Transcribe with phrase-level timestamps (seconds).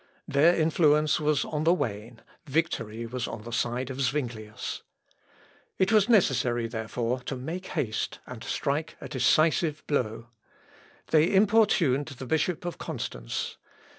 [0.27, 2.21] Their influence was on the wane.
[2.47, 4.81] Victory was on the side of Zuinglius.
[5.77, 10.29] It was necessary, therefore, to make haste and strike a decisive blow.
[11.11, 13.57] They importuned the Bishop of Constance.